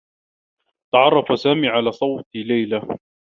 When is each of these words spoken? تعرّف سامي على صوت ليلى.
تعرّف 0.93 1.39
سامي 1.39 1.67
على 1.67 1.91
صوت 1.91 2.27
ليلى. 2.35 2.97